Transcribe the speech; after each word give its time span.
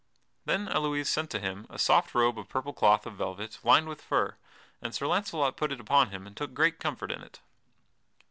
Then 0.45 0.67
Elouise 0.67 1.09
sent 1.09 1.29
to 1.29 1.37
him 1.39 1.67
a 1.69 1.77
soft 1.77 2.15
robe 2.15 2.39
of 2.39 2.49
purple 2.49 2.73
cloth 2.73 3.05
of 3.05 3.13
velvet, 3.17 3.59
lined 3.63 3.87
with 3.87 4.01
fur, 4.01 4.35
and 4.81 4.95
Sir 4.95 5.05
Launcelot 5.05 5.55
put 5.57 5.71
it 5.71 5.79
upon 5.79 6.09
him 6.09 6.25
and 6.25 6.35
took 6.35 6.55
great 6.55 6.79
comfort 6.79 7.11
in 7.11 7.21
it. 7.21 7.39